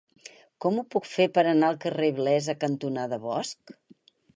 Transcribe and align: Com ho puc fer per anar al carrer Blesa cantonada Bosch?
Com 0.65 0.79
ho 0.79 0.83
puc 0.95 1.09
fer 1.11 1.29
per 1.37 1.45
anar 1.53 1.69
al 1.75 1.79
carrer 1.85 2.11
Blesa 2.23 2.59
cantonada 2.67 3.25
Bosch? 3.31 3.81